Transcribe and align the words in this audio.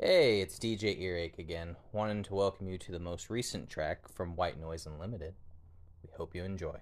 Hey, 0.00 0.40
it's 0.40 0.60
DJ 0.60 1.00
Earache 1.00 1.40
again, 1.40 1.74
wanting 1.90 2.22
to 2.22 2.34
welcome 2.36 2.68
you 2.68 2.78
to 2.78 2.92
the 2.92 3.00
most 3.00 3.30
recent 3.30 3.68
track 3.68 4.06
from 4.06 4.36
White 4.36 4.56
Noise 4.56 4.86
Unlimited. 4.86 5.34
We 6.04 6.10
hope 6.16 6.36
you 6.36 6.44
enjoy. 6.44 6.76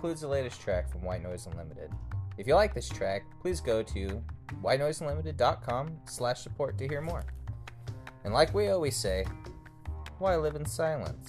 Concludes 0.00 0.22
the 0.22 0.28
latest 0.28 0.62
track 0.62 0.90
from 0.90 1.02
White 1.02 1.22
Noise 1.22 1.46
Unlimited. 1.52 1.90
If 2.38 2.46
you 2.46 2.54
like 2.54 2.72
this 2.72 2.88
track, 2.88 3.22
please 3.42 3.60
go 3.60 3.82
to 3.82 4.24
whitenoiseunlimited.com 4.62 5.98
slash 6.06 6.40
support 6.40 6.78
to 6.78 6.88
hear 6.88 7.02
more. 7.02 7.22
And 8.24 8.32
like 8.32 8.54
we 8.54 8.68
always 8.68 8.96
say, 8.96 9.26
why 10.18 10.36
live 10.36 10.56
in 10.56 10.64
silence? 10.64 11.19